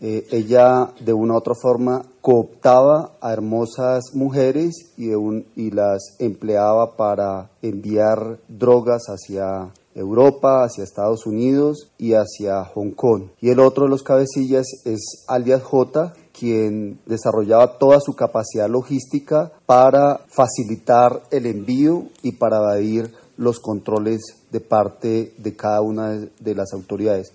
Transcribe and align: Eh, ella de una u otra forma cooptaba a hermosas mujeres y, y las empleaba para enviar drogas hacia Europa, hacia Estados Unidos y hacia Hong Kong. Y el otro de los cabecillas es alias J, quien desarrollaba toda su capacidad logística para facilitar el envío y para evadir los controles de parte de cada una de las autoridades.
Eh, 0.00 0.26
ella 0.30 0.92
de 1.00 1.12
una 1.12 1.34
u 1.34 1.36
otra 1.36 1.54
forma 1.54 2.02
cooptaba 2.22 3.12
a 3.20 3.32
hermosas 3.32 4.14
mujeres 4.14 4.92
y, 4.96 5.10
y 5.56 5.70
las 5.70 6.16
empleaba 6.18 6.96
para 6.96 7.50
enviar 7.60 8.38
drogas 8.48 9.04
hacia 9.08 9.70
Europa, 9.94 10.64
hacia 10.64 10.84
Estados 10.84 11.26
Unidos 11.26 11.90
y 11.98 12.12
hacia 12.14 12.64
Hong 12.64 12.92
Kong. 12.92 13.24
Y 13.40 13.50
el 13.50 13.60
otro 13.60 13.84
de 13.84 13.90
los 13.90 14.02
cabecillas 14.02 14.66
es 14.84 15.24
alias 15.28 15.62
J, 15.62 16.14
quien 16.38 17.00
desarrollaba 17.06 17.78
toda 17.78 18.00
su 18.00 18.14
capacidad 18.14 18.68
logística 18.68 19.52
para 19.66 20.20
facilitar 20.28 21.22
el 21.30 21.46
envío 21.46 22.04
y 22.22 22.32
para 22.32 22.58
evadir 22.58 23.12
los 23.36 23.58
controles 23.58 24.20
de 24.50 24.60
parte 24.60 25.34
de 25.38 25.56
cada 25.56 25.80
una 25.80 26.10
de 26.10 26.54
las 26.54 26.72
autoridades. 26.72 27.32